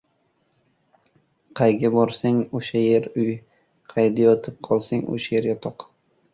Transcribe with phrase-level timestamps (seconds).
[1.59, 3.37] •Qayga borsang, o‘sha yer— uy,
[3.95, 5.91] qayda yotib qolsang, o‘sha yer— yotoq.